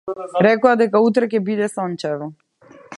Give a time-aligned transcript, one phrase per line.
[0.45, 2.31] Рекоа дека утре ќе биде сончево.